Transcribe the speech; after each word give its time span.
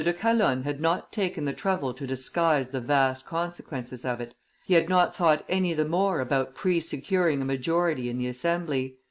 de 0.03 0.11
Calonne 0.13 0.63
had 0.63 0.81
not 0.81 1.11
taken 1.13 1.45
the 1.45 1.53
trouble 1.53 1.93
to 1.93 2.07
disguise 2.07 2.71
the 2.71 2.81
vast 2.81 3.23
consequences 3.27 4.03
of 4.03 4.19
it; 4.19 4.33
he 4.65 4.73
had 4.73 4.89
not 4.89 5.13
thought 5.13 5.45
any 5.47 5.75
the 5.75 5.85
more 5.85 6.19
about 6.21 6.55
pre 6.55 6.79
securing 6.79 7.39
a 7.39 7.45
majority 7.45 8.09
in 8.09 8.17
the 8.17 8.25
assembly. 8.25 8.97